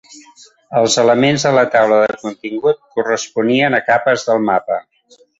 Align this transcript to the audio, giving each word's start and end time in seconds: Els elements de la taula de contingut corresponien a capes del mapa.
Els 0.77 0.93
elements 1.01 1.43
de 1.47 1.51
la 1.57 1.65
taula 1.75 1.99
de 2.03 2.15
contingut 2.21 2.79
corresponien 2.95 3.77
a 3.79 3.83
capes 3.91 4.25
del 4.31 4.41
mapa. 4.47 4.79